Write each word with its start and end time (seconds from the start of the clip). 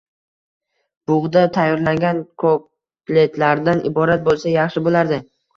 Bugʻda 1.11 1.43
tayyorlangan 1.57 2.21
kotletlardan 2.45 3.87
iborat 3.93 4.25
boʻlsa 4.31 4.57
yaxshi 4.59 4.85
boʻlardi. 4.91 5.25